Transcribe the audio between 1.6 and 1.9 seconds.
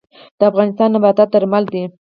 دي